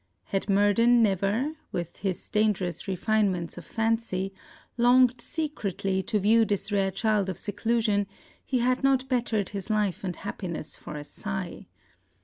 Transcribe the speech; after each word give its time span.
Had 0.23 0.49
Murden 0.49 1.03
never 1.03 1.53
(with 1.71 1.97
his 1.97 2.27
dangerous 2.27 2.87
refinements 2.87 3.55
of 3.59 3.65
fancy) 3.65 4.33
longed 4.75 5.21
secretly 5.21 6.01
to 6.01 6.17
view 6.17 6.43
this 6.43 6.71
rare 6.71 6.89
child 6.89 7.29
of 7.29 7.37
seclusion, 7.37 8.07
he 8.43 8.61
had 8.61 8.83
not 8.83 9.07
battered 9.07 9.49
his 9.49 9.69
life 9.69 10.03
and 10.03 10.15
happiness 10.15 10.75
for 10.75 10.95
a 10.95 11.03
sigh. 11.03 11.67